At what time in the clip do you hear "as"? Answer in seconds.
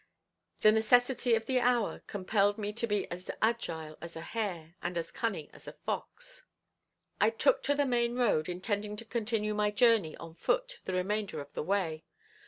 3.11-3.29, 4.01-4.15, 4.97-5.11, 5.53-5.67